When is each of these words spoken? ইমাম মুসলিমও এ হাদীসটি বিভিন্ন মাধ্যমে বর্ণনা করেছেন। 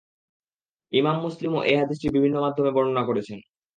ইমাম 0.93 1.17
মুসলিমও 1.21 1.61
এ 1.63 1.73
হাদীসটি 1.79 2.07
বিভিন্ন 2.09 2.35
মাধ্যমে 2.41 2.71
বর্ণনা 2.71 3.03
করেছেন। 3.05 3.39